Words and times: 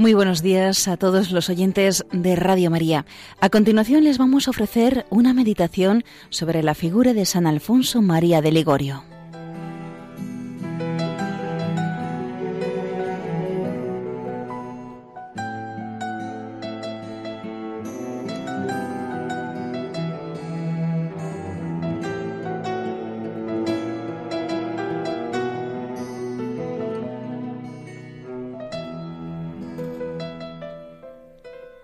Muy 0.00 0.14
buenos 0.14 0.40
días 0.40 0.88
a 0.88 0.96
todos 0.96 1.30
los 1.30 1.50
oyentes 1.50 2.06
de 2.10 2.34
Radio 2.34 2.70
María. 2.70 3.04
A 3.38 3.50
continuación 3.50 4.02
les 4.02 4.16
vamos 4.16 4.46
a 4.46 4.50
ofrecer 4.52 5.04
una 5.10 5.34
meditación 5.34 6.04
sobre 6.30 6.62
la 6.62 6.74
figura 6.74 7.12
de 7.12 7.26
San 7.26 7.46
Alfonso 7.46 8.00
María 8.00 8.40
de 8.40 8.50
Ligorio. 8.50 9.09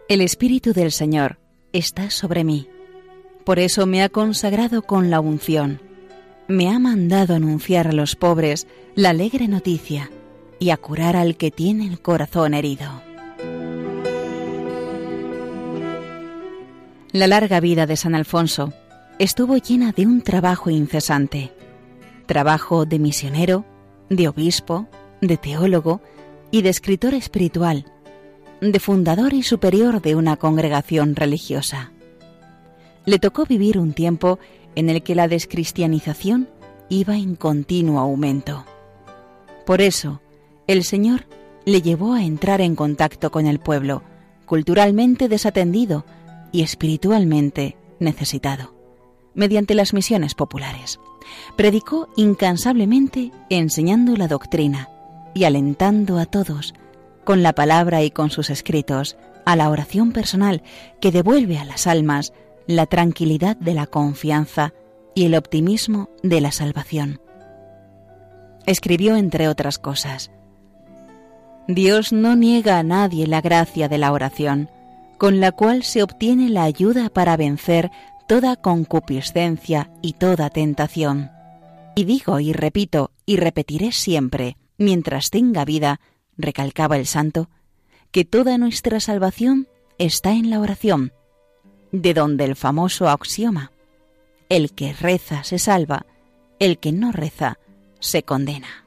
El 0.09 0.21
Espíritu 0.21 0.73
del 0.73 0.93
Señor 0.93 1.41
está 1.73 2.11
sobre 2.11 2.45
mí. 2.45 2.69
Por 3.45 3.59
eso 3.59 3.87
me 3.87 4.05
ha 4.05 4.09
consagrado 4.09 4.83
con 4.83 5.11
la 5.11 5.19
unción. 5.19 5.81
Me 6.47 6.71
ha 6.71 6.79
mandado 6.79 7.35
anunciar 7.35 7.89
a 7.89 7.93
los 7.93 8.15
pobres 8.15 8.69
la 8.95 9.11
alegre 9.11 9.49
noticia 9.49 10.13
y 10.61 10.71
a 10.71 10.77
curar 10.77 11.17
al 11.17 11.37
que 11.37 11.51
tiene 11.51 11.89
el 11.89 12.01
corazón 12.01 12.55
herido. 12.55 13.03
La 17.11 17.27
larga 17.27 17.59
vida 17.59 17.87
de 17.87 17.97
San 17.97 18.15
Alfonso 18.15 18.73
estuvo 19.19 19.57
llena 19.57 19.91
de 19.91 20.07
un 20.07 20.23
trabajo 20.23 20.71
incesante. 20.71 21.53
Trabajo 22.27 22.87
de 22.87 23.01
misionero, 23.01 23.65
de 24.09 24.29
obispo, 24.29 24.87
de 25.21 25.37
teólogo 25.37 26.01
y 26.53 26.63
de 26.63 26.69
escritor 26.69 27.13
espiritual 27.13 27.87
de 28.61 28.81
fundador 28.81 29.35
y 29.35 29.43
superior 29.43 30.01
de 30.01 30.15
una 30.15 30.37
congregación 30.37 31.17
religiosa. 31.17 31.93
Le 33.05 33.19
tocó 33.19 33.45
vivir 33.45 33.79
un 33.79 33.93
tiempo 33.93 34.39
en 34.75 34.91
el 34.91 35.03
que 35.03 35.15
la 35.15 35.29
descristianización 35.29 36.49
iba 36.89 37.17
en 37.17 37.37
continuo 37.37 38.01
aumento. 38.01 38.65
Por 39.65 39.81
eso, 39.81 40.21
el 40.67 40.85
Señor 40.85 41.27
le 41.65 41.83
llevó 41.83 42.15
a 42.15 42.25
entrar 42.25 42.61
en 42.61 42.77
contacto 42.77 43.31
con 43.31 43.47
el 43.47 43.59
pueblo, 43.59 44.03
culturalmente 44.45 45.29
desatendido 45.29 46.05
y 46.53 46.63
espiritualmente 46.63 47.77
necesitado, 47.99 48.75
mediante 49.35 49.75
las 49.75 49.93
misiones 49.93 50.35
populares. 50.35 51.01
Predicó 51.57 52.09
incansablemente 52.17 53.33
enseñando 53.51 54.17
la 54.17 54.29
doctrina 54.29 54.89
y 55.35 55.45
alentando 55.45 56.19
a 56.19 56.27
todos 56.27 56.75
con 57.27 57.43
la 57.43 57.53
palabra 57.53 58.03
y 58.03 58.11
con 58.11 58.31
sus 58.31 58.49
escritos, 58.49 59.19
a 59.45 59.57
la 59.57 59.69
oración 59.69 60.13
personal 60.13 60.63
que 61.01 61.13
devuelve 61.13 61.59
a 61.59 61.65
las 61.67 61.87
almas 61.87 62.33
la 62.67 62.87
tranquilidad 62.87 63.57
de 63.57 63.75
la 63.75 63.87
confianza 63.87 64.73
y 65.15 65.27
el 65.27 65.35
optimismo 65.35 66.09
de 66.23 66.41
la 66.41 66.53
salvación. 66.53 67.21
Escribió, 68.65 69.17
entre 69.17 69.49
otras 69.49 69.79
cosas, 69.79 70.31
Dios 71.69 72.13
no 72.13 72.37
niega 72.37 72.79
a 72.79 72.85
nadie 72.85 73.27
la 73.27 73.41
gracia 73.41 73.89
de 73.89 73.99
la 73.99 74.13
oración, 74.13 74.71
con 75.19 75.41
la 75.41 75.51
cual 75.51 75.83
se 75.83 76.03
obtiene 76.03 76.49
la 76.49 76.63
ayuda 76.63 77.11
para 77.11 77.37
vencer 77.37 77.91
toda 78.29 78.55
concupiscencia 78.55 79.91
y 80.01 80.13
toda 80.13 80.49
tentación. 80.49 81.31
Y 81.97 82.05
digo 82.05 82.39
y 82.39 82.53
repito 82.53 83.11
y 83.25 83.37
repetiré 83.37 83.91
siempre, 83.91 84.57
mientras 84.79 85.31
tenga 85.31 85.65
vida, 85.65 86.01
recalcaba 86.37 86.97
el 86.97 87.07
santo, 87.07 87.49
que 88.11 88.25
toda 88.25 88.59
nuestra 88.59 89.01
salvación 89.01 89.69
está 89.99 90.33
en 90.33 90.51
la 90.51 90.61
oración, 90.61 91.13
de 91.93 92.15
donde 92.15 92.45
el 92.45 92.57
famoso 92.57 93.09
axioma, 93.09 93.73
el 94.49 94.73
que 94.73 94.93
reza 94.93 95.45
se 95.45 95.59
salva, 95.59 96.07
el 96.59 96.79
que 96.79 96.93
no 96.93 97.13
reza 97.13 97.59
se 98.01 98.23
condena. 98.23 98.85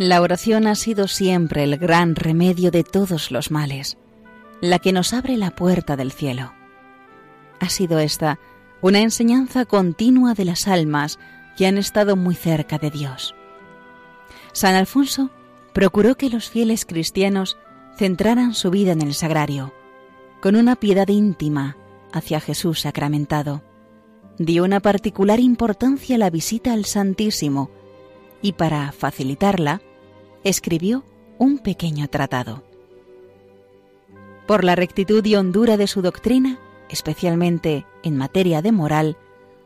La 0.00 0.22
oración 0.22 0.66
ha 0.66 0.76
sido 0.76 1.08
siempre 1.08 1.62
el 1.62 1.76
gran 1.76 2.16
remedio 2.16 2.70
de 2.70 2.84
todos 2.84 3.30
los 3.30 3.50
males, 3.50 3.98
la 4.62 4.78
que 4.78 4.94
nos 4.94 5.12
abre 5.12 5.36
la 5.36 5.50
puerta 5.50 5.94
del 5.94 6.10
cielo. 6.10 6.54
Ha 7.60 7.68
sido 7.68 7.98
esta 7.98 8.38
una 8.80 9.00
enseñanza 9.00 9.66
continua 9.66 10.32
de 10.32 10.46
las 10.46 10.68
almas 10.68 11.18
que 11.54 11.66
han 11.66 11.76
estado 11.76 12.16
muy 12.16 12.34
cerca 12.34 12.78
de 12.78 12.90
Dios. 12.90 13.34
San 14.52 14.74
Alfonso 14.74 15.28
procuró 15.74 16.14
que 16.14 16.30
los 16.30 16.48
fieles 16.48 16.86
cristianos 16.86 17.58
centraran 17.94 18.54
su 18.54 18.70
vida 18.70 18.92
en 18.92 19.02
el 19.02 19.12
sagrario, 19.12 19.74
con 20.40 20.56
una 20.56 20.76
piedad 20.76 21.08
íntima 21.08 21.76
hacia 22.10 22.40
Jesús 22.40 22.80
sacramentado. 22.80 23.62
Dio 24.38 24.64
una 24.64 24.80
particular 24.80 25.40
importancia 25.40 26.16
a 26.16 26.18
la 26.18 26.30
visita 26.30 26.72
al 26.72 26.86
Santísimo 26.86 27.70
y 28.40 28.54
para 28.54 28.92
facilitarla, 28.92 29.82
escribió 30.44 31.04
un 31.38 31.58
pequeño 31.58 32.08
tratado. 32.08 32.62
Por 34.46 34.64
la 34.64 34.74
rectitud 34.74 35.24
y 35.24 35.36
hondura 35.36 35.76
de 35.76 35.86
su 35.86 36.02
doctrina, 36.02 36.58
especialmente 36.88 37.86
en 38.02 38.16
materia 38.16 38.62
de 38.62 38.72
moral, 38.72 39.16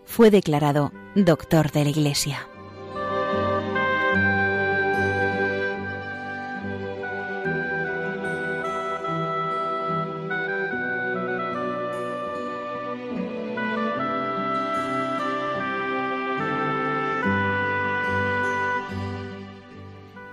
fue 0.04 0.30
declarado 0.30 0.92
doctor 1.14 1.70
de 1.72 1.84
la 1.84 1.90
Iglesia. 1.90 2.48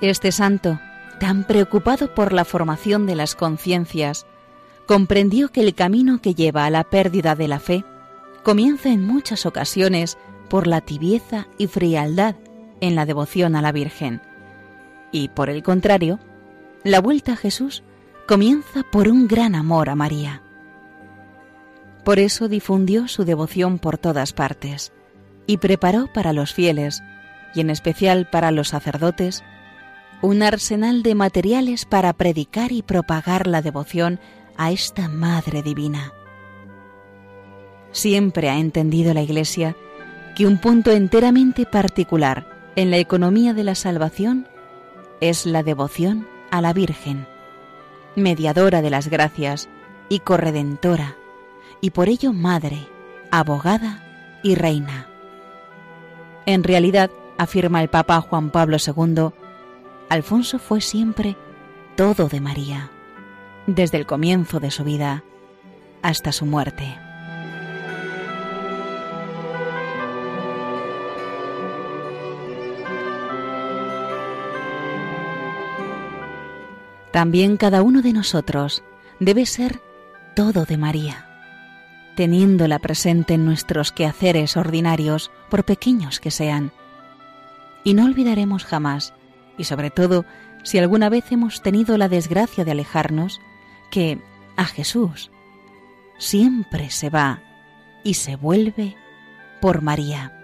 Este 0.01 0.31
santo, 0.31 0.80
tan 1.19 1.44
preocupado 1.44 2.13
por 2.15 2.33
la 2.33 2.44
formación 2.44 3.06
de 3.06 3.15
las 3.15 3.36
conciencias, 3.36 4.25
comprendió 4.88 5.50
que 5.50 5.62
el 5.62 5.75
camino 5.75 6.21
que 6.21 6.33
lleva 6.33 6.65
a 6.65 6.71
la 6.71 6.83
pérdida 6.83 7.36
de 7.36 7.48
la 7.48 7.59
fe 7.59 7.86
comienza 8.44 8.89
en 8.89 9.06
muchas 9.06 9.45
ocasiones 9.45 10.18
por 10.50 10.65
la 10.65 10.81
tibieza 10.81 11.48
y 11.59 11.68
frialdad 11.68 12.36
en 12.81 12.95
la 12.95 13.06
devoción 13.06 13.56
a 13.56 13.62
la 13.62 13.71
Virgen. 13.71 14.21
Y 15.12 15.30
por 15.30 15.51
el 15.51 15.62
contrario, 15.62 16.19
la 16.83 17.00
vuelta 17.00 17.33
a 17.33 17.38
Jesús 17.38 17.83
comienza 18.27 18.83
por 18.92 19.07
un 19.07 19.27
gran 19.27 19.54
amor 19.54 19.89
a 19.89 19.95
María. 19.95 20.42
Por 22.04 22.18
eso 22.18 22.47
difundió 22.47 23.07
su 23.07 23.24
devoción 23.24 23.77
por 23.77 24.00
todas 24.00 24.33
partes 24.33 24.92
y 25.45 25.57
preparó 25.57 26.12
para 26.12 26.33
los 26.33 26.54
fieles, 26.54 27.04
y 27.54 27.62
en 27.62 27.69
especial 27.69 28.27
para 28.31 28.50
los 28.50 28.69
sacerdotes, 28.69 29.44
un 30.21 30.44
arsenal 30.44 31.01
de 31.01 31.15
materiales 31.15 31.85
para 31.85 32.13
predicar 32.13 32.71
y 32.71 32.83
propagar 32.83 33.47
la 33.47 33.62
devoción 33.62 34.19
a 34.56 34.71
esta 34.71 35.09
Madre 35.09 35.63
Divina. 35.63 36.13
Siempre 37.91 38.50
ha 38.50 38.57
entendido 38.57 39.13
la 39.13 39.23
Iglesia 39.23 39.75
que 40.35 40.45
un 40.45 40.59
punto 40.59 40.91
enteramente 40.91 41.65
particular 41.65 42.71
en 42.75 42.91
la 42.91 42.97
economía 42.97 43.53
de 43.53 43.63
la 43.63 43.75
salvación 43.75 44.47
es 45.19 45.45
la 45.45 45.63
devoción 45.63 46.27
a 46.51 46.62
la 46.62 46.73
Virgen, 46.73 47.27
mediadora 48.15 48.81
de 48.81 48.89
las 48.89 49.09
gracias 49.09 49.69
y 50.07 50.19
corredentora, 50.19 51.15
y 51.81 51.89
por 51.89 52.09
ello 52.09 52.31
Madre, 52.31 52.88
abogada 53.31 54.39
y 54.44 54.56
reina. 54.56 55.07
En 56.45 56.63
realidad, 56.63 57.09
afirma 57.38 57.81
el 57.81 57.89
Papa 57.89 58.21
Juan 58.21 58.51
Pablo 58.51 58.77
II, 58.85 59.31
Alfonso 60.11 60.59
fue 60.59 60.81
siempre 60.81 61.37
todo 61.95 62.27
de 62.27 62.41
María, 62.41 62.91
desde 63.65 63.97
el 63.97 64.05
comienzo 64.05 64.59
de 64.59 64.69
su 64.69 64.83
vida 64.83 65.23
hasta 66.01 66.33
su 66.33 66.45
muerte. 66.45 66.97
También 77.13 77.55
cada 77.55 77.81
uno 77.81 78.01
de 78.01 78.11
nosotros 78.11 78.83
debe 79.21 79.45
ser 79.45 79.79
todo 80.35 80.65
de 80.65 80.75
María, 80.75 81.25
teniéndola 82.17 82.79
presente 82.79 83.35
en 83.35 83.45
nuestros 83.45 83.93
quehaceres 83.93 84.57
ordinarios, 84.57 85.31
por 85.49 85.63
pequeños 85.63 86.19
que 86.19 86.31
sean. 86.31 86.73
Y 87.85 87.93
no 87.93 88.03
olvidaremos 88.03 88.65
jamás, 88.65 89.13
y 89.61 89.63
sobre 89.63 89.91
todo 89.91 90.25
si 90.63 90.77
alguna 90.77 91.09
vez 91.09 91.31
hemos 91.31 91.61
tenido 91.61 91.97
la 91.97 92.09
desgracia 92.09 92.65
de 92.65 92.71
alejarnos, 92.71 93.39
que 93.89 94.19
a 94.57 94.65
Jesús 94.65 95.31
siempre 96.17 96.89
se 96.89 97.09
va 97.09 97.41
y 98.03 98.15
se 98.15 98.35
vuelve 98.35 98.95
por 99.59 99.81
María. 99.81 100.37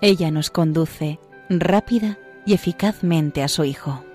Ella 0.00 0.30
nos 0.30 0.50
conduce 0.50 1.18
rápida 1.48 2.18
y 2.44 2.54
eficazmente 2.54 3.42
a 3.42 3.48
su 3.48 3.64
Hijo. 3.64 4.05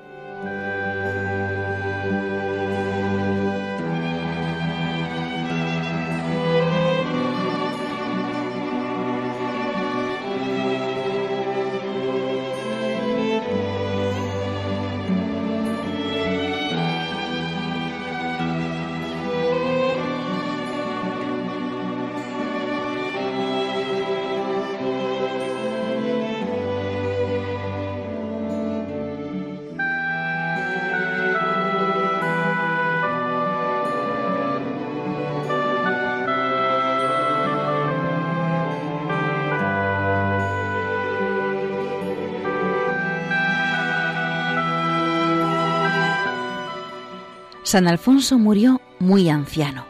San 47.72 47.88
Alfonso 47.88 48.38
murió 48.38 48.82
muy 49.00 49.30
anciano 49.30 49.86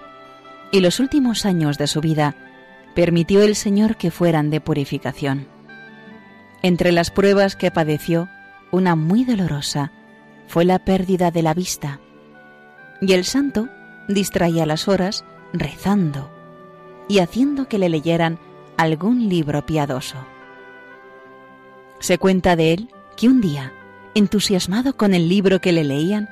y 0.71 0.81
los 0.81 0.99
últimos 0.99 1.47
años 1.47 1.79
de 1.79 1.87
su 1.87 1.99
vida 1.99 2.35
permitió 2.93 3.41
el 3.41 3.55
Señor 3.55 3.97
que 3.97 4.11
fueran 4.11 4.51
de 4.51 4.61
purificación. 4.61 5.47
Entre 6.61 6.91
las 6.91 7.09
pruebas 7.09 7.55
que 7.55 7.71
padeció, 7.71 8.29
una 8.69 8.95
muy 8.95 9.25
dolorosa 9.25 9.91
fue 10.45 10.63
la 10.63 10.77
pérdida 10.77 11.31
de 11.31 11.41
la 11.41 11.55
vista, 11.55 11.99
y 13.01 13.13
el 13.13 13.25
santo 13.25 13.67
distraía 14.07 14.67
las 14.67 14.87
horas 14.87 15.25
rezando 15.51 16.29
y 17.07 17.17
haciendo 17.17 17.67
que 17.67 17.79
le 17.79 17.89
leyeran 17.89 18.37
algún 18.77 19.27
libro 19.27 19.65
piadoso. 19.65 20.17
Se 21.97 22.19
cuenta 22.19 22.55
de 22.55 22.73
él 22.73 22.89
que 23.17 23.27
un 23.27 23.41
día, 23.41 23.73
entusiasmado 24.13 24.95
con 24.95 25.15
el 25.15 25.27
libro 25.27 25.61
que 25.61 25.71
le 25.71 25.83
leían, 25.83 26.29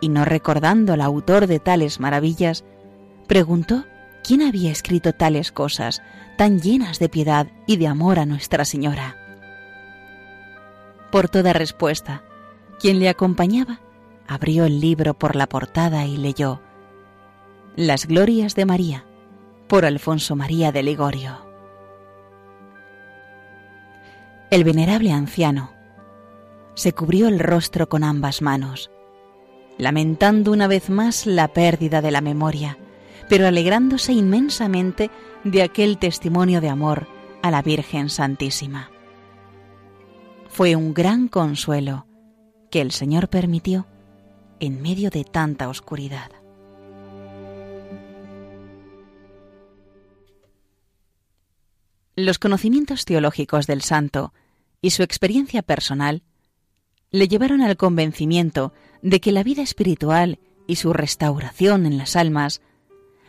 y 0.00 0.08
no 0.08 0.24
recordando 0.24 0.92
al 0.92 1.00
autor 1.00 1.46
de 1.46 1.60
tales 1.60 2.00
maravillas, 2.00 2.64
preguntó 3.26 3.84
quién 4.24 4.42
había 4.42 4.70
escrito 4.70 5.12
tales 5.12 5.52
cosas 5.52 6.02
tan 6.36 6.60
llenas 6.60 6.98
de 6.98 7.08
piedad 7.08 7.48
y 7.66 7.76
de 7.76 7.86
amor 7.86 8.18
a 8.18 8.26
Nuestra 8.26 8.64
Señora. 8.64 9.16
Por 11.12 11.28
toda 11.28 11.52
respuesta, 11.52 12.22
quien 12.78 12.98
le 12.98 13.08
acompañaba 13.08 13.80
abrió 14.26 14.64
el 14.64 14.80
libro 14.80 15.14
por 15.14 15.36
la 15.36 15.48
portada 15.48 16.06
y 16.06 16.16
leyó 16.16 16.60
Las 17.76 18.06
Glorias 18.06 18.54
de 18.54 18.64
María, 18.64 19.04
por 19.68 19.84
Alfonso 19.84 20.36
María 20.36 20.72
de 20.72 20.82
Ligorio. 20.82 21.46
El 24.50 24.64
venerable 24.64 25.12
anciano 25.12 25.72
se 26.74 26.92
cubrió 26.92 27.28
el 27.28 27.38
rostro 27.38 27.88
con 27.88 28.02
ambas 28.02 28.40
manos 28.40 28.90
lamentando 29.78 30.52
una 30.52 30.66
vez 30.66 30.90
más 30.90 31.26
la 31.26 31.48
pérdida 31.48 32.02
de 32.02 32.10
la 32.10 32.20
memoria, 32.20 32.78
pero 33.28 33.46
alegrándose 33.46 34.12
inmensamente 34.12 35.10
de 35.44 35.62
aquel 35.62 35.98
testimonio 35.98 36.60
de 36.60 36.68
amor 36.68 37.06
a 37.42 37.50
la 37.50 37.62
Virgen 37.62 38.10
Santísima. 38.10 38.90
Fue 40.48 40.76
un 40.76 40.92
gran 40.92 41.28
consuelo 41.28 42.06
que 42.70 42.80
el 42.80 42.92
Señor 42.92 43.28
permitió 43.28 43.86
en 44.58 44.82
medio 44.82 45.10
de 45.10 45.24
tanta 45.24 45.68
oscuridad. 45.68 46.30
Los 52.16 52.38
conocimientos 52.38 53.04
teológicos 53.06 53.66
del 53.66 53.80
santo 53.82 54.34
y 54.82 54.90
su 54.90 55.02
experiencia 55.02 55.62
personal 55.62 56.22
le 57.10 57.28
llevaron 57.28 57.60
al 57.60 57.76
convencimiento 57.76 58.72
de 59.02 59.20
que 59.20 59.32
la 59.32 59.42
vida 59.42 59.62
espiritual 59.62 60.38
y 60.66 60.76
su 60.76 60.92
restauración 60.92 61.86
en 61.86 61.98
las 61.98 62.16
almas 62.16 62.62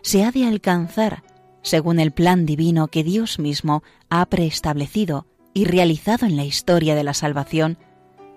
se 0.01 0.24
ha 0.24 0.31
de 0.31 0.45
alcanzar 0.45 1.24
según 1.63 2.00
el 2.00 2.12
plan 2.12 2.45
divino 2.45 2.88
que 2.88 3.04
Dios 3.04 3.39
mismo 3.39 3.83
ha 4.10 4.25
preestablecido 4.28 5.28
y 5.54 5.66
realizado 5.66 6.25
en 6.25 6.38
la 6.38 6.45
historia 6.45 6.95
de 6.95 7.04
la 7.04 7.14
salvación 7.14 7.78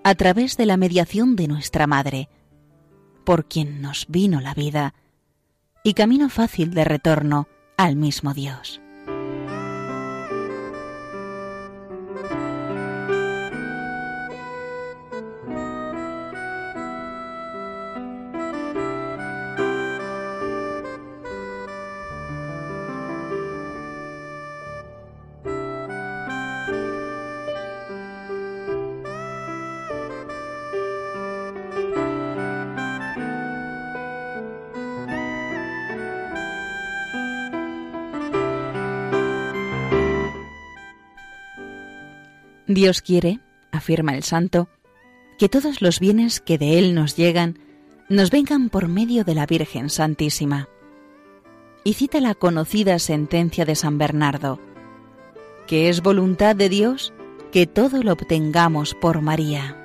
a 0.03 0.15
través 0.15 0.57
de 0.57 0.65
la 0.65 0.77
mediación 0.77 1.35
de 1.35 1.47
nuestra 1.47 1.87
Madre, 1.87 2.29
por 3.23 3.47
quien 3.47 3.81
nos 3.81 4.05
vino 4.07 4.41
la 4.41 4.53
vida 4.53 4.93
y 5.83 5.93
camino 5.93 6.29
fácil 6.29 6.73
de 6.73 6.83
retorno 6.83 7.47
al 7.77 7.95
mismo 7.95 8.33
Dios. 8.33 8.81
Dios 42.75 43.01
quiere, 43.01 43.39
afirma 43.71 44.13
el 44.15 44.23
santo, 44.23 44.67
que 45.39 45.47
todos 45.47 45.81
los 45.81 46.01
bienes 46.01 46.41
que 46.41 46.57
de 46.57 46.77
Él 46.77 46.93
nos 46.93 47.15
llegan 47.15 47.57
nos 48.09 48.29
vengan 48.29 48.69
por 48.69 48.89
medio 48.89 49.23
de 49.23 49.33
la 49.33 49.45
Virgen 49.45 49.89
Santísima. 49.89 50.67
Y 51.85 51.93
cita 51.93 52.19
la 52.19 52.35
conocida 52.35 52.99
sentencia 52.99 53.63
de 53.63 53.75
San 53.75 53.97
Bernardo, 53.97 54.59
que 55.67 55.87
es 55.87 56.01
voluntad 56.01 56.53
de 56.53 56.67
Dios 56.67 57.13
que 57.53 57.65
todo 57.65 58.03
lo 58.03 58.11
obtengamos 58.11 58.93
por 58.93 59.21
María. 59.21 59.77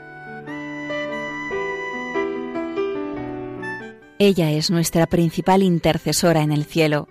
Ella 4.19 4.51
es 4.51 4.69
nuestra 4.69 5.07
principal 5.07 5.63
intercesora 5.63 6.43
en 6.43 6.51
el 6.51 6.65
cielo, 6.65 7.07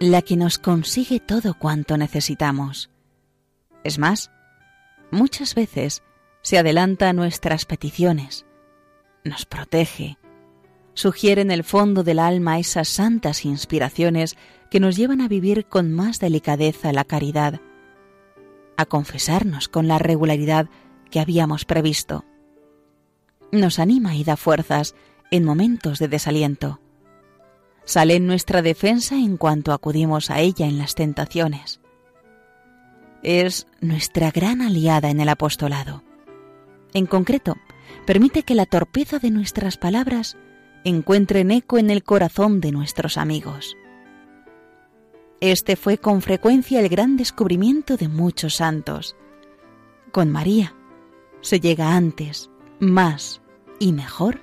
la 0.00 0.22
que 0.22 0.36
nos 0.36 0.58
consigue 0.58 1.20
todo 1.20 1.54
cuanto 1.56 1.96
necesitamos. 1.96 2.90
Es 3.84 3.98
más, 3.98 4.32
muchas 5.10 5.54
veces 5.54 6.02
se 6.42 6.58
adelanta 6.58 7.08
a 7.08 7.12
nuestras 7.12 7.64
peticiones, 7.64 8.46
nos 9.24 9.46
protege, 9.46 10.18
sugiere 10.92 11.42
en 11.42 11.50
el 11.50 11.64
fondo 11.64 12.02
del 12.02 12.18
alma 12.18 12.58
esas 12.58 12.88
santas 12.88 13.44
inspiraciones 13.44 14.36
que 14.70 14.80
nos 14.80 14.96
llevan 14.96 15.20
a 15.20 15.28
vivir 15.28 15.66
con 15.66 15.92
más 15.92 16.18
delicadeza 16.18 16.92
la 16.92 17.04
caridad, 17.04 17.60
a 18.76 18.86
confesarnos 18.86 19.68
con 19.68 19.88
la 19.88 19.98
regularidad 19.98 20.68
que 21.10 21.20
habíamos 21.20 21.64
previsto. 21.64 22.24
Nos 23.52 23.78
anima 23.78 24.16
y 24.16 24.24
da 24.24 24.36
fuerzas 24.36 24.94
en 25.30 25.44
momentos 25.44 25.98
de 25.98 26.08
desaliento. 26.08 26.80
Sale 27.84 28.16
en 28.16 28.26
nuestra 28.26 28.62
defensa 28.62 29.16
en 29.16 29.36
cuanto 29.36 29.72
acudimos 29.72 30.30
a 30.30 30.40
ella 30.40 30.66
en 30.66 30.78
las 30.78 30.94
tentaciones 30.94 31.80
es 33.24 33.66
nuestra 33.80 34.30
gran 34.30 34.62
aliada 34.62 35.10
en 35.10 35.20
el 35.20 35.28
apostolado. 35.28 36.04
En 36.92 37.06
concreto, 37.06 37.56
permite 38.06 38.44
que 38.44 38.54
la 38.54 38.66
torpeza 38.66 39.18
de 39.18 39.30
nuestras 39.30 39.76
palabras 39.76 40.36
encuentren 40.84 41.50
eco 41.50 41.78
en 41.78 41.90
el 41.90 42.04
corazón 42.04 42.60
de 42.60 42.70
nuestros 42.70 43.16
amigos. 43.18 43.76
Este 45.40 45.76
fue 45.76 45.98
con 45.98 46.22
frecuencia 46.22 46.80
el 46.80 46.88
gran 46.88 47.16
descubrimiento 47.16 47.96
de 47.96 48.08
muchos 48.08 48.56
santos. 48.56 49.16
Con 50.12 50.30
María 50.30 50.74
se 51.40 51.60
llega 51.60 51.96
antes, 51.96 52.50
más 52.78 53.42
y 53.78 53.92
mejor 53.92 54.40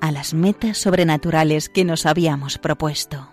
a 0.00 0.12
las 0.12 0.32
metas 0.32 0.78
sobrenaturales 0.78 1.68
que 1.68 1.84
nos 1.84 2.06
habíamos 2.06 2.58
propuesto. 2.58 3.28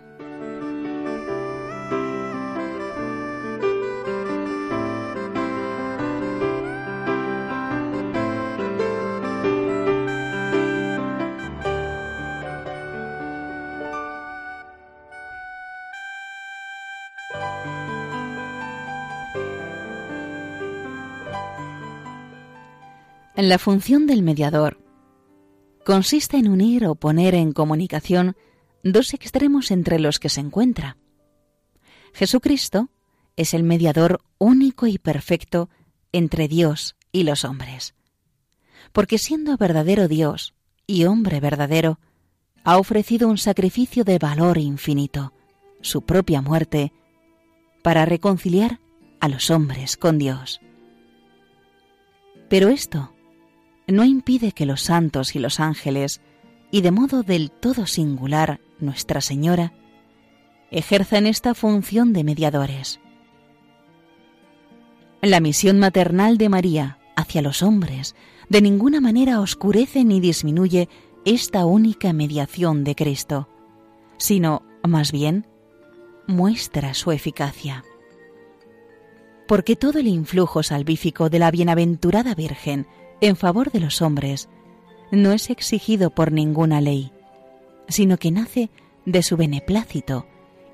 La 23.36 23.58
función 23.58 24.06
del 24.06 24.22
mediador 24.22 24.78
consiste 25.84 26.38
en 26.38 26.48
unir 26.48 26.86
o 26.86 26.94
poner 26.94 27.34
en 27.34 27.52
comunicación 27.52 28.34
dos 28.82 29.12
extremos 29.12 29.70
entre 29.70 29.98
los 29.98 30.18
que 30.18 30.30
se 30.30 30.40
encuentra. 30.40 30.96
Jesucristo 32.14 32.88
es 33.36 33.52
el 33.52 33.62
mediador 33.62 34.22
único 34.38 34.86
y 34.86 34.96
perfecto 34.96 35.68
entre 36.12 36.48
Dios 36.48 36.96
y 37.12 37.24
los 37.24 37.44
hombres, 37.44 37.94
porque 38.92 39.18
siendo 39.18 39.58
verdadero 39.58 40.08
Dios 40.08 40.54
y 40.86 41.04
hombre 41.04 41.38
verdadero, 41.38 42.00
ha 42.64 42.78
ofrecido 42.78 43.28
un 43.28 43.36
sacrificio 43.36 44.02
de 44.04 44.18
valor 44.18 44.56
infinito, 44.56 45.34
su 45.82 46.00
propia 46.00 46.40
muerte, 46.40 46.90
para 47.82 48.06
reconciliar 48.06 48.80
a 49.20 49.28
los 49.28 49.50
hombres 49.50 49.98
con 49.98 50.16
Dios. 50.16 50.62
Pero 52.48 52.68
esto 52.68 53.12
no 53.86 54.04
impide 54.04 54.52
que 54.52 54.66
los 54.66 54.82
santos 54.82 55.36
y 55.36 55.38
los 55.38 55.60
ángeles, 55.60 56.20
y 56.70 56.80
de 56.80 56.90
modo 56.90 57.22
del 57.22 57.50
todo 57.50 57.86
singular 57.86 58.60
Nuestra 58.80 59.20
Señora, 59.20 59.72
ejerzan 60.70 61.26
esta 61.26 61.54
función 61.54 62.12
de 62.12 62.24
mediadores. 62.24 63.00
La 65.22 65.40
misión 65.40 65.78
maternal 65.78 66.38
de 66.38 66.48
María 66.48 66.98
hacia 67.16 67.42
los 67.42 67.62
hombres 67.62 68.14
de 68.48 68.60
ninguna 68.60 69.00
manera 69.00 69.40
oscurece 69.40 70.04
ni 70.04 70.20
disminuye 70.20 70.88
esta 71.24 71.64
única 71.64 72.12
mediación 72.12 72.84
de 72.84 72.94
Cristo, 72.94 73.48
sino, 74.18 74.62
más 74.82 75.10
bien, 75.12 75.46
muestra 76.26 76.94
su 76.94 77.12
eficacia. 77.12 77.84
Porque 79.48 79.76
todo 79.76 79.98
el 79.98 80.08
influjo 80.08 80.62
salvífico 80.62 81.30
de 81.30 81.38
la 81.38 81.50
bienaventurada 81.50 82.34
Virgen 82.34 82.86
en 83.20 83.36
favor 83.36 83.70
de 83.70 83.80
los 83.80 84.02
hombres 84.02 84.48
no 85.10 85.32
es 85.32 85.50
exigido 85.50 86.10
por 86.10 86.32
ninguna 86.32 86.80
ley, 86.80 87.12
sino 87.88 88.18
que 88.18 88.30
nace 88.30 88.70
de 89.04 89.22
su 89.22 89.36
beneplácito 89.36 90.26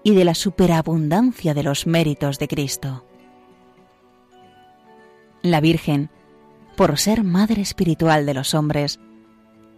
y 0.03 0.15
de 0.15 0.25
la 0.25 0.35
superabundancia 0.35 1.55
de 1.55 1.63
los 1.63 1.87
méritos 1.87 2.39
de 2.39 2.49
Cristo. 2.49 3.05
La 5.43 5.61
Virgen, 5.61 6.11
por 6.77 6.99
ser 6.99 7.25
Madre 7.25 7.63
Espiritual 7.63 8.27
de 8.27 8.35
los 8.35 8.55
hombres, 8.55 8.99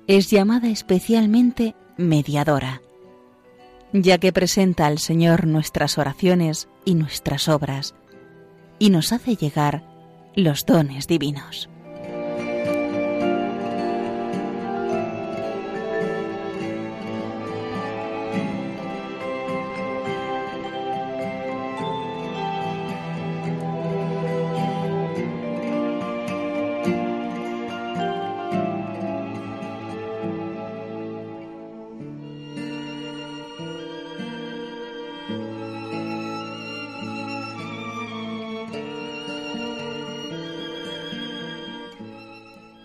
es 0.06 0.30
llamada 0.30 0.68
especialmente 0.68 1.74
mediadora, 1.96 2.82
ya 3.92 4.18
que 4.18 4.32
presenta 4.32 4.86
al 4.86 4.98
Señor 4.98 5.46
nuestras 5.46 5.98
oraciones 5.98 6.68
y 6.84 6.94
nuestras 6.94 7.48
obras, 7.48 7.94
y 8.78 8.90
nos 8.90 9.12
hace 9.12 9.36
llegar 9.36 9.84
los 10.34 10.66
dones 10.66 11.06
divinos. 11.06 11.70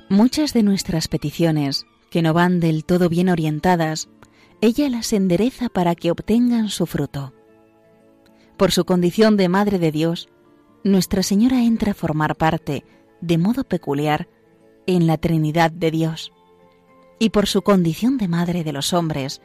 Muchas 0.09 0.53
de 0.53 0.63
nuestras 0.63 1.07
peticiones, 1.07 1.85
que 2.09 2.23
no 2.23 2.33
van 2.33 2.59
del 2.59 2.83
todo 2.83 3.09
bien 3.09 3.29
orientadas, 3.29 4.09
ella 4.59 4.89
las 4.89 5.13
endereza 5.13 5.69
para 5.69 5.93
que 5.93 6.09
obtengan 6.09 6.69
su 6.69 6.87
fruto. 6.87 7.31
Por 8.57 8.71
su 8.71 8.85
condición 8.85 9.37
de 9.37 9.49
Madre 9.49 9.77
de 9.77 9.91
Dios, 9.91 10.27
Nuestra 10.83 11.21
Señora 11.21 11.61
entra 11.61 11.91
a 11.91 11.93
formar 11.93 12.37
parte, 12.37 12.83
de 13.21 13.37
modo 13.37 13.63
peculiar, 13.65 14.27
en 14.87 15.05
la 15.05 15.17
Trinidad 15.17 15.69
de 15.69 15.91
Dios. 15.91 16.31
Y 17.19 17.29
por 17.29 17.45
su 17.45 17.61
condición 17.61 18.17
de 18.17 18.27
Madre 18.27 18.63
de 18.63 18.73
los 18.73 18.93
hombres, 18.93 19.41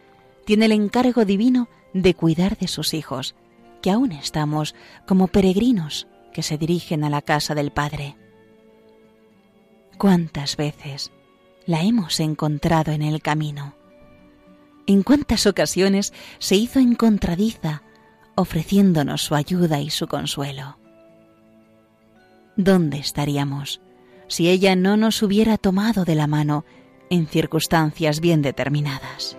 tiene 0.47 0.65
el 0.65 0.73
encargo 0.73 1.27
divino 1.27 1.69
de 1.93 2.15
cuidar 2.15 2.57
de 2.57 2.69
sus 2.69 2.95
hijos, 2.95 3.35
que 3.83 3.91
aún 3.91 4.13
estamos 4.13 4.75
como 5.07 5.29
peregrinos 5.29 6.07
que 6.33 6.43
se 6.43 6.57
dirigen 6.57 7.05
a 7.05 7.11
la 7.11 7.21
casa 7.21 7.55
del 7.55 7.71
Padre. 7.71 8.17
¿Cuántas 9.99 10.57
veces 10.57 11.13
la 11.67 11.83
hemos 11.83 12.21
encontrado 12.21 12.93
en 12.93 13.03
el 13.03 13.23
camino? 13.23 13.75
¿En 14.87 15.03
cuántas 15.03 15.47
ocasiones 15.47 16.13
se 16.39 16.57
hizo 16.57 16.79
encontradiza 16.79 17.83
ofreciéndonos 18.35 19.23
su 19.23 19.35
ayuda 19.35 19.81
y 19.81 19.91
su 19.91 20.07
consuelo? 20.07 20.79
¿Dónde 22.57 22.99
estaríamos 22.99 23.81
si 24.29 24.49
ella 24.49 24.77
no 24.77 24.97
nos 24.97 25.23
hubiera 25.23 25.59
tomado 25.59 26.05
de 26.05 26.15
la 26.15 26.27
mano 26.27 26.65
en 27.11 27.27
circunstancias 27.27 28.21
bien 28.21 28.43
determinadas? 28.43 29.37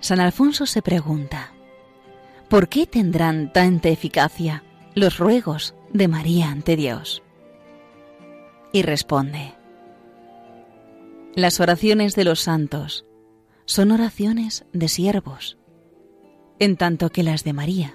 San 0.00 0.18
Alfonso 0.18 0.66
se 0.66 0.82
pregunta, 0.82 1.52
¿por 2.48 2.68
qué 2.68 2.86
tendrán 2.86 3.52
tanta 3.52 3.90
eficacia 3.90 4.64
los 4.94 5.18
ruegos 5.18 5.74
de 5.92 6.08
María 6.08 6.50
ante 6.50 6.74
Dios? 6.76 7.22
Y 8.72 8.82
responde, 8.82 9.54
las 11.34 11.60
oraciones 11.60 12.16
de 12.16 12.24
los 12.24 12.40
santos 12.40 13.04
son 13.66 13.92
oraciones 13.92 14.64
de 14.72 14.88
siervos, 14.88 15.58
en 16.58 16.76
tanto 16.76 17.10
que 17.10 17.22
las 17.22 17.44
de 17.44 17.52
María 17.52 17.94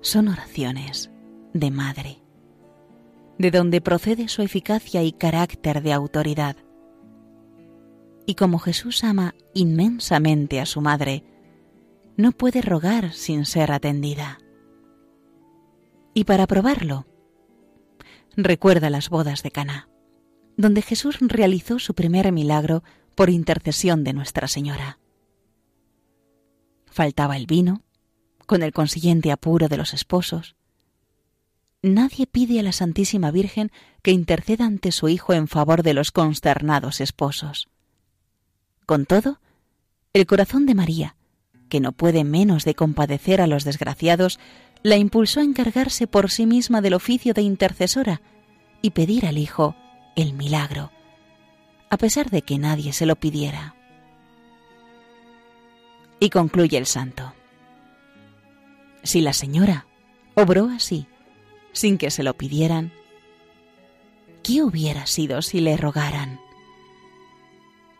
son 0.00 0.28
oraciones 0.28 1.10
de 1.52 1.70
madre, 1.70 2.18
de 3.38 3.50
donde 3.50 3.80
procede 3.80 4.28
su 4.28 4.42
eficacia 4.42 5.02
y 5.02 5.12
carácter 5.12 5.82
de 5.82 5.92
autoridad 5.92 6.56
y 8.30 8.36
como 8.36 8.60
Jesús 8.60 9.02
ama 9.02 9.34
inmensamente 9.54 10.60
a 10.60 10.66
su 10.66 10.80
madre, 10.80 11.24
no 12.16 12.30
puede 12.30 12.62
rogar 12.62 13.12
sin 13.12 13.44
ser 13.44 13.72
atendida. 13.72 14.38
Y 16.14 16.22
para 16.22 16.46
probarlo, 16.46 17.08
recuerda 18.36 18.88
las 18.88 19.08
bodas 19.08 19.42
de 19.42 19.50
Caná, 19.50 19.88
donde 20.56 20.80
Jesús 20.80 21.16
realizó 21.18 21.80
su 21.80 21.94
primer 21.94 22.30
milagro 22.30 22.84
por 23.16 23.30
intercesión 23.30 24.04
de 24.04 24.12
Nuestra 24.12 24.46
Señora. 24.46 25.00
Faltaba 26.86 27.36
el 27.36 27.46
vino, 27.46 27.82
con 28.46 28.62
el 28.62 28.72
consiguiente 28.72 29.32
apuro 29.32 29.66
de 29.66 29.76
los 29.76 29.92
esposos. 29.92 30.54
Nadie 31.82 32.28
pide 32.28 32.60
a 32.60 32.62
la 32.62 32.70
Santísima 32.70 33.32
Virgen 33.32 33.72
que 34.02 34.12
interceda 34.12 34.66
ante 34.66 34.92
su 34.92 35.08
Hijo 35.08 35.32
en 35.32 35.48
favor 35.48 35.82
de 35.82 35.94
los 35.94 36.12
consternados 36.12 37.00
esposos. 37.00 37.68
Con 38.90 39.06
todo, 39.06 39.38
el 40.14 40.26
corazón 40.26 40.66
de 40.66 40.74
María, 40.74 41.14
que 41.68 41.78
no 41.78 41.92
puede 41.92 42.24
menos 42.24 42.64
de 42.64 42.74
compadecer 42.74 43.40
a 43.40 43.46
los 43.46 43.62
desgraciados, 43.62 44.40
la 44.82 44.96
impulsó 44.96 45.38
a 45.38 45.44
encargarse 45.44 46.08
por 46.08 46.28
sí 46.28 46.44
misma 46.44 46.80
del 46.80 46.94
oficio 46.94 47.32
de 47.32 47.42
intercesora 47.42 48.20
y 48.82 48.90
pedir 48.90 49.26
al 49.26 49.38
Hijo 49.38 49.76
el 50.16 50.32
milagro, 50.32 50.90
a 51.88 51.98
pesar 51.98 52.30
de 52.30 52.42
que 52.42 52.58
nadie 52.58 52.92
se 52.92 53.06
lo 53.06 53.14
pidiera. 53.14 53.76
Y 56.18 56.30
concluye 56.30 56.76
el 56.76 56.86
santo. 56.86 57.32
Si 59.04 59.20
la 59.20 59.34
señora 59.34 59.86
obró 60.34 60.68
así, 60.68 61.06
sin 61.70 61.96
que 61.96 62.10
se 62.10 62.24
lo 62.24 62.36
pidieran, 62.36 62.92
¿qué 64.42 64.64
hubiera 64.64 65.06
sido 65.06 65.42
si 65.42 65.60
le 65.60 65.76
rogaran? 65.76 66.40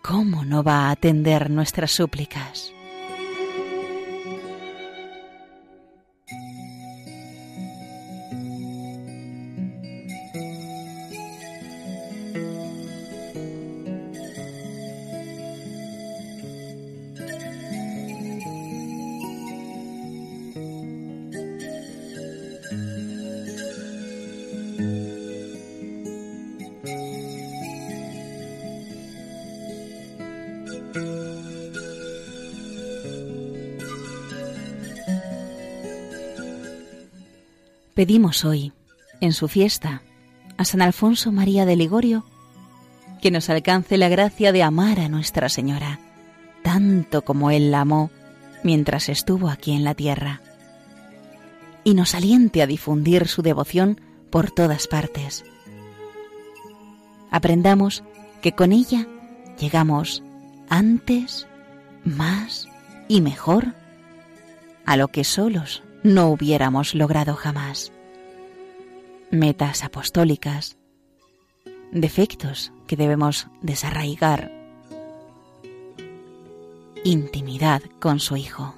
¿Cómo 0.02 0.44
no 0.44 0.62
va 0.62 0.88
a 0.88 0.90
atender 0.90 1.50
nuestras 1.50 1.90
súplicas? 1.90 2.72
Pedimos 38.00 38.46
hoy, 38.46 38.72
en 39.20 39.34
su 39.34 39.46
fiesta, 39.46 40.00
a 40.56 40.64
San 40.64 40.80
Alfonso 40.80 41.32
María 41.32 41.66
de 41.66 41.76
Ligorio, 41.76 42.24
que 43.20 43.30
nos 43.30 43.50
alcance 43.50 43.98
la 43.98 44.08
gracia 44.08 44.52
de 44.52 44.62
amar 44.62 45.00
a 45.00 45.10
Nuestra 45.10 45.50
Señora, 45.50 46.00
tanto 46.62 47.20
como 47.20 47.50
Él 47.50 47.70
la 47.70 47.82
amó 47.82 48.10
mientras 48.64 49.10
estuvo 49.10 49.50
aquí 49.50 49.72
en 49.72 49.84
la 49.84 49.94
tierra, 49.94 50.40
y 51.84 51.92
nos 51.92 52.14
aliente 52.14 52.62
a 52.62 52.66
difundir 52.66 53.28
su 53.28 53.42
devoción 53.42 54.00
por 54.30 54.50
todas 54.50 54.86
partes. 54.86 55.44
Aprendamos 57.30 58.02
que 58.40 58.52
con 58.52 58.72
ella 58.72 59.06
llegamos 59.58 60.22
antes, 60.70 61.46
más 62.06 62.66
y 63.08 63.20
mejor 63.20 63.74
a 64.86 64.96
lo 64.96 65.08
que 65.08 65.22
solos 65.22 65.82
no 66.02 66.28
hubiéramos 66.28 66.94
logrado 66.94 67.34
jamás. 67.34 67.92
Metas 69.30 69.84
apostólicas, 69.84 70.76
defectos 71.92 72.72
que 72.86 72.96
debemos 72.96 73.48
desarraigar, 73.60 74.50
intimidad 77.04 77.82
con 78.00 78.18
su 78.18 78.36
Hijo. 78.36 78.74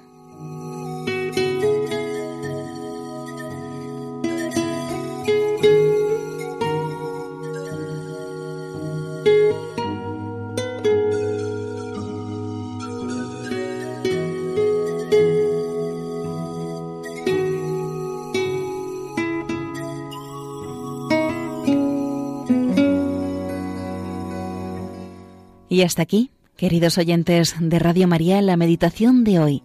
Y 25.73 25.81
hasta 25.81 26.03
aquí, 26.03 26.29
queridos 26.55 26.99
oyentes 26.99 27.55
de 27.59 27.79
Radio 27.79 28.07
María, 28.07 28.39
la 28.43 28.57
meditación 28.57 29.23
de 29.23 29.39
hoy, 29.39 29.63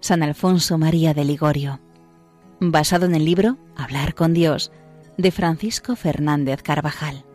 San 0.00 0.22
Alfonso 0.22 0.78
María 0.78 1.12
de 1.12 1.26
Ligorio, 1.26 1.78
basado 2.58 3.04
en 3.04 3.14
el 3.14 3.26
libro 3.26 3.58
Hablar 3.76 4.14
con 4.14 4.32
Dios, 4.32 4.72
de 5.18 5.30
Francisco 5.30 5.94
Fernández 5.94 6.62
Carvajal. 6.62 7.26